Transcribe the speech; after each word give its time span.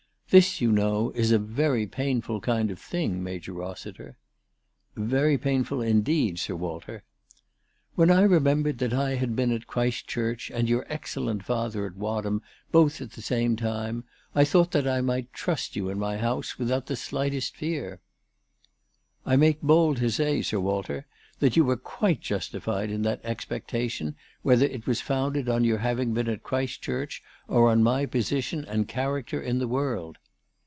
"This, 0.31 0.61
you 0.61 0.71
know, 0.71 1.11
is 1.13 1.33
a 1.33 1.37
very 1.37 1.85
painful 1.85 2.39
kind 2.39 2.71
of 2.71 2.79
thing, 2.79 3.21
Major 3.21 3.51
Rossiter." 3.51 4.15
"Very 4.95 5.37
painful 5.37 5.81
indeed, 5.81 6.39
Sir 6.39 6.55
Walter." 6.55 7.03
"When 7.95 8.09
I 8.09 8.21
remembered 8.21 8.77
that 8.77 8.93
I 8.93 9.15
had 9.15 9.35
been 9.35 9.51
at 9.51 9.67
Christ 9.67 10.07
church 10.07 10.49
and 10.49 10.69
your 10.69 10.85
excellent 10.87 11.43
father 11.43 11.85
at 11.85 11.97
Wadham 11.97 12.41
both 12.71 13.01
at 13.01 13.11
the 13.11 13.21
same 13.21 13.57
time, 13.57 14.05
I 14.33 14.45
thought 14.45 14.71
that 14.71 14.87
I 14.87 15.01
might 15.01 15.33
trust 15.33 15.75
you 15.75 15.89
in 15.89 15.99
my 15.99 16.15
house 16.15 16.57
without 16.57 16.85
the 16.85 16.95
slightest 16.95 17.57
fear."" 17.57 17.99
I 19.25 19.35
make 19.35 19.61
bold 19.61 19.97
to 19.97 20.09
say, 20.09 20.41
Sir 20.41 20.61
Walter, 20.61 21.07
that 21.39 21.57
you 21.57 21.65
were 21.65 21.75
quite 21.75 22.21
justified 22.21 22.89
in 22.91 23.01
that 23.01 23.19
expectation, 23.25 24.15
whether 24.43 24.65
it 24.67 24.85
was 24.87 25.01
founded 25.01 25.49
on 25.49 25.63
your 25.63 25.79
having 25.79 26.13
been 26.13 26.29
at 26.29 26.43
Christchurch 26.43 27.21
or 27.47 27.69
on 27.69 27.81
my 27.83 28.05
position 28.05 28.63
and 28.65 28.87
character 28.87 29.41
in 29.41 29.57
the 29.59 29.67
world." 29.67 30.19